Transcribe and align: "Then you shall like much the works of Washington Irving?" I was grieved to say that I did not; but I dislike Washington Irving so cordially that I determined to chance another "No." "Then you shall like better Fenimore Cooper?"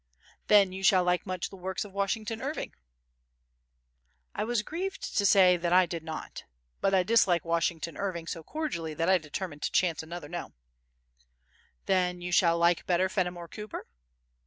"Then 0.47 0.71
you 0.71 0.81
shall 0.81 1.03
like 1.03 1.27
much 1.27 1.51
the 1.51 1.55
works 1.55 1.85
of 1.85 1.93
Washington 1.93 2.41
Irving?" 2.41 2.73
I 4.33 4.43
was 4.43 4.63
grieved 4.63 5.15
to 5.15 5.27
say 5.27 5.57
that 5.57 5.71
I 5.71 5.85
did 5.85 6.03
not; 6.03 6.45
but 6.79 6.95
I 6.95 7.03
dislike 7.03 7.45
Washington 7.45 7.95
Irving 7.97 8.25
so 8.25 8.41
cordially 8.41 8.95
that 8.95 9.09
I 9.11 9.19
determined 9.19 9.61
to 9.61 9.71
chance 9.71 10.01
another 10.01 10.27
"No." 10.27 10.53
"Then 11.85 12.19
you 12.19 12.31
shall 12.31 12.57
like 12.57 12.87
better 12.87 13.09
Fenimore 13.09 13.47
Cooper?" 13.47 13.85